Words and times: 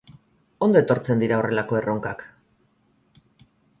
Ondo 0.67 0.81
etortzen 0.81 1.21
dira 1.23 1.37
horrelako 1.41 1.79
erronkak. 1.81 2.25